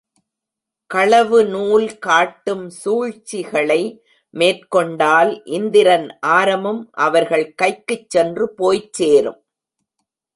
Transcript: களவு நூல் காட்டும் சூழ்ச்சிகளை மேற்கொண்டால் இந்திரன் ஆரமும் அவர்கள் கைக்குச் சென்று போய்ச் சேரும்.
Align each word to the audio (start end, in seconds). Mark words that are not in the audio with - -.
களவு 0.91 1.39
நூல் 1.45 1.97
காட்டும் 1.97 2.69
சூழ்ச்சிகளை 2.69 3.81
மேற்கொண்டால் 4.33 5.43
இந்திரன் 5.49 6.07
ஆரமும் 6.19 6.89
அவர்கள் 6.99 7.45
கைக்குச் 7.55 8.09
சென்று 8.09 8.47
போய்ச் 8.55 8.93
சேரும். 8.93 9.39